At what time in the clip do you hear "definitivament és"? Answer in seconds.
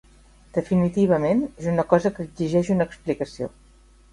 0.55-1.69